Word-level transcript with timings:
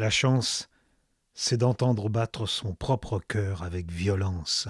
La 0.00 0.08
chance, 0.08 0.70
c'est 1.34 1.58
d'entendre 1.58 2.08
battre 2.08 2.46
son 2.46 2.74
propre 2.74 3.20
cœur 3.20 3.62
avec 3.62 3.90
violence, 3.90 4.66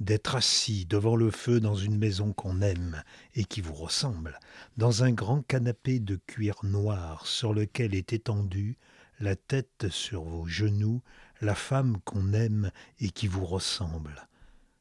d'être 0.00 0.34
assis 0.34 0.86
devant 0.86 1.14
le 1.14 1.30
feu 1.30 1.60
dans 1.60 1.76
une 1.76 1.96
maison 1.96 2.32
qu'on 2.32 2.60
aime 2.62 3.00
et 3.36 3.44
qui 3.44 3.60
vous 3.60 3.74
ressemble, 3.74 4.40
dans 4.76 5.04
un 5.04 5.12
grand 5.12 5.42
canapé 5.42 6.00
de 6.00 6.16
cuir 6.16 6.56
noir 6.64 7.28
sur 7.28 7.54
lequel 7.54 7.94
est 7.94 8.12
étendue, 8.12 8.76
la 9.20 9.36
tête 9.36 9.86
sur 9.88 10.24
vos 10.24 10.46
genoux, 10.46 11.00
la 11.40 11.54
femme 11.54 11.98
qu'on 12.04 12.32
aime 12.32 12.72
et 12.98 13.10
qui 13.10 13.28
vous 13.28 13.46
ressemble. 13.46 14.26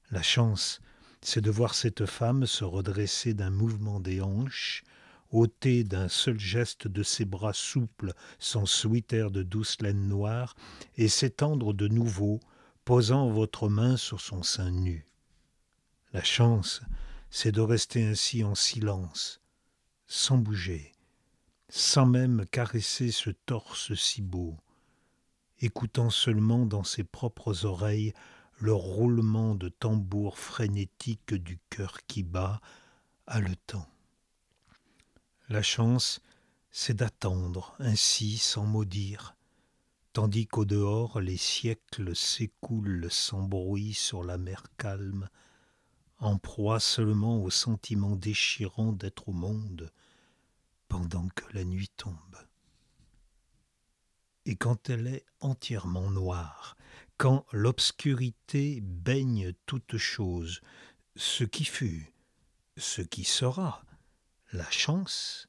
La 0.09 0.23
chance, 0.23 0.81
c'est 1.21 1.41
de 1.41 1.51
voir 1.51 1.75
cette 1.75 2.07
femme 2.07 2.47
se 2.47 2.63
redresser 2.63 3.35
d'un 3.35 3.51
mouvement 3.51 3.99
des 3.99 4.19
hanches, 4.19 4.83
ôter 5.31 5.83
d'un 5.83 6.07
seul 6.07 6.39
geste 6.39 6.87
de 6.87 7.03
ses 7.03 7.25
bras 7.25 7.53
souples 7.53 8.13
son 8.39 8.65
sweater 8.65 9.31
de 9.31 9.43
douce 9.43 9.81
laine 9.81 10.07
noire 10.07 10.55
et 10.97 11.07
s'étendre 11.07 11.73
de 11.73 11.87
nouveau, 11.87 12.39
posant 12.85 13.29
votre 13.29 13.67
main 13.67 13.97
sur 13.97 14.21
son 14.21 14.43
sein 14.43 14.71
nu. 14.71 15.05
La 16.13 16.23
chance, 16.23 16.81
c'est 17.29 17.51
de 17.51 17.61
rester 17.61 18.05
ainsi 18.05 18.43
en 18.43 18.55
silence, 18.55 19.41
sans 20.05 20.37
bouger, 20.37 20.93
sans 21.67 22.05
même 22.05 22.45
caresser 22.51 23.11
ce 23.11 23.31
torse 23.31 23.93
si 23.95 24.21
beau, 24.21 24.55
écoutant 25.59 26.09
seulement 26.09 26.65
dans 26.65 26.83
ses 26.83 27.03
propres 27.03 27.65
oreilles 27.65 28.13
le 28.57 28.73
roulement 28.73 29.55
de 29.55 29.67
tambour 29.67 30.37
frénétique 30.37 31.33
du 31.33 31.59
cœur 31.69 32.05
qui 32.07 32.23
bat, 32.23 32.61
haletant. 33.27 33.87
La 35.47 35.61
chance, 35.61 36.21
c'est 36.71 36.95
d'attendre 36.95 37.75
ainsi 37.77 38.39
sans 38.39 38.65
maudire, 38.65 39.35
tandis 40.11 40.47
qu'au 40.47 40.65
dehors 40.65 41.21
les 41.21 41.37
siècles 41.37 42.15
s'écoulent 42.15 43.11
sans 43.11 43.43
bruit 43.43 43.93
sur 43.93 44.23
la 44.23 44.39
mer 44.39 44.63
calme, 44.77 45.29
en 46.17 46.39
proie 46.39 46.79
seulement 46.79 47.43
au 47.43 47.51
sentiment 47.51 48.15
déchirant 48.15 48.91
d'être 48.91 49.29
au 49.29 49.33
monde 49.33 49.91
pendant 50.87 51.27
que 51.29 51.45
la 51.53 51.63
nuit 51.63 51.91
tombe. 51.95 52.37
Et 54.47 54.55
quand 54.55 54.89
elle 54.89 55.05
est 55.05 55.25
entièrement 55.41 56.09
noire, 56.09 56.75
quand 57.17 57.45
l'obscurité 57.51 58.79
baigne 58.81 59.53
toute 59.67 59.97
chose, 59.97 60.61
ce 61.15 61.43
qui 61.43 61.65
fut, 61.65 62.11
ce 62.77 63.03
qui 63.03 63.23
sera, 63.25 63.83
la 64.55 64.69
chance, 64.71 65.47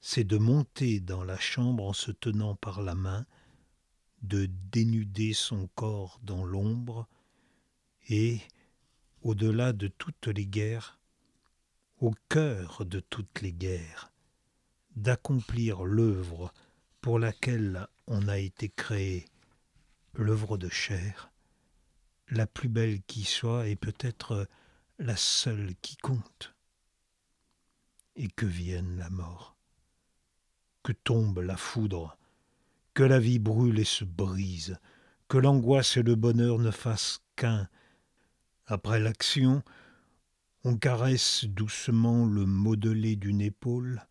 c'est 0.00 0.24
de 0.24 0.38
monter 0.38 1.00
dans 1.00 1.24
la 1.24 1.38
chambre 1.38 1.84
en 1.84 1.92
se 1.92 2.12
tenant 2.12 2.54
par 2.54 2.82
la 2.82 2.94
main, 2.94 3.26
de 4.22 4.48
dénuder 4.70 5.32
son 5.32 5.68
corps 5.74 6.20
dans 6.22 6.44
l'ombre, 6.44 7.08
et, 8.08 8.40
au-delà 9.22 9.72
de 9.72 9.88
toutes 9.88 10.28
les 10.28 10.46
guerres, 10.46 11.00
au 11.98 12.12
cœur 12.28 12.84
de 12.84 13.00
toutes 13.00 13.40
les 13.40 13.52
guerres, 13.52 14.12
d'accomplir 14.94 15.84
l'œuvre 15.84 16.52
pour 17.00 17.18
laquelle 17.18 17.88
on 18.06 18.28
a 18.28 18.38
été 18.38 18.68
créé, 18.68 19.26
l'œuvre 20.14 20.58
de 20.58 20.68
chair, 20.68 21.32
la 22.28 22.46
plus 22.46 22.68
belle 22.68 23.02
qui 23.02 23.24
soit 23.24 23.68
et 23.68 23.76
peut-être 23.76 24.48
la 24.98 25.16
seule 25.16 25.74
qui 25.82 25.96
compte 25.96 26.55
et 28.16 28.28
que 28.28 28.46
vienne 28.46 28.96
la 28.96 29.10
mort, 29.10 29.56
que 30.82 30.92
tombe 30.92 31.38
la 31.38 31.56
foudre, 31.56 32.16
que 32.94 33.02
la 33.02 33.18
vie 33.18 33.38
brûle 33.38 33.78
et 33.78 33.84
se 33.84 34.04
brise, 34.04 34.78
que 35.28 35.38
l'angoisse 35.38 35.96
et 35.96 36.02
le 36.02 36.14
bonheur 36.14 36.58
ne 36.58 36.70
fassent 36.70 37.20
qu'un. 37.36 37.68
Après 38.66 38.98
l'action, 38.98 39.62
on 40.64 40.76
caresse 40.76 41.44
doucement 41.44 42.24
le 42.24 42.46
modelé 42.46 43.16
d'une 43.16 43.40
épaule, 43.40 44.06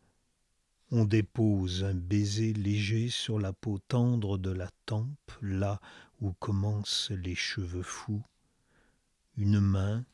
on 0.92 1.04
dépose 1.04 1.84
un 1.84 1.96
baiser 1.96 2.54
léger 2.54 3.10
sur 3.10 3.40
la 3.40 3.54
peau 3.54 3.80
tendre 3.80 4.38
de 4.38 4.52
la 4.52 4.70
tempe, 4.86 5.32
là 5.42 5.82
où 6.22 6.32
commencent 6.34 7.12
les 7.12 7.36
cheveux 7.36 7.84
fous, 7.84 8.24
une 9.36 9.60
main, 9.60 10.06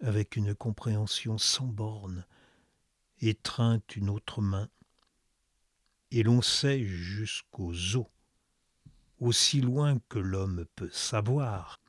avec 0.00 0.36
une 0.36 0.54
compréhension 0.54 1.38
sans 1.38 1.66
borne, 1.66 2.26
étreint 3.28 3.82
une 3.96 4.10
autre 4.10 4.40
main, 4.40 4.68
et 6.10 6.22
l'on 6.22 6.42
sait 6.42 6.84
jusqu'aux 6.84 7.96
os, 7.96 8.06
aussi 9.18 9.60
loin 9.60 9.98
que 10.08 10.18
l'homme 10.18 10.66
peut 10.76 10.90
savoir, 10.90 11.80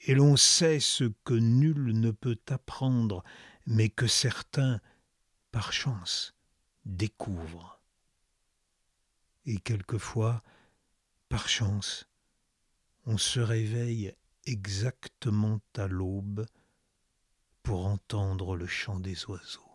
et 0.00 0.14
l'on 0.14 0.36
sait 0.36 0.80
ce 0.80 1.04
que 1.24 1.34
nul 1.34 1.98
ne 1.98 2.10
peut 2.10 2.40
apprendre, 2.48 3.22
mais 3.66 3.88
que 3.88 4.06
certains, 4.06 4.80
par 5.52 5.72
chance, 5.72 6.34
découvrent. 6.84 7.80
Et 9.44 9.58
quelquefois, 9.58 10.42
par 11.28 11.48
chance, 11.48 12.08
on 13.06 13.18
se 13.18 13.40
réveille 13.40 14.14
exactement 14.46 15.60
à 15.76 15.86
l'aube 15.86 16.46
pour 17.62 17.86
entendre 17.86 18.56
le 18.56 18.66
chant 18.66 18.98
des 18.98 19.24
oiseaux. 19.26 19.71